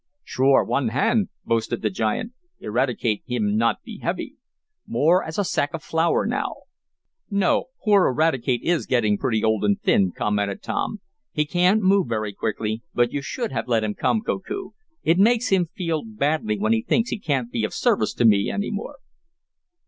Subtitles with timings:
[0.23, 0.63] "Sure.
[0.63, 2.31] One hand!" boasted the giant.
[2.59, 4.35] "Eradicate him not be heavy.
[4.87, 6.63] More as a sack of flour now."
[7.29, 11.01] "No, poor Eradicate is getting pretty old and thin," commented Tom.
[11.31, 12.81] "He can't move very quickly.
[12.95, 14.71] But you should have let him come, Koku.
[15.03, 18.49] It makes him feel badly when he thinks he can't be of service to me
[18.49, 18.95] any more."